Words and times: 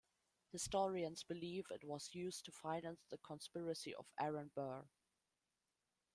Historians 0.51 1.23
believe 1.23 1.67
it 1.69 1.83
was 1.83 2.15
used 2.15 2.43
to 2.43 2.51
finance 2.51 3.05
the 3.11 3.19
conspiracy 3.19 3.93
of 3.93 4.07
Aaron 4.19 4.49
Burr. 4.55 4.87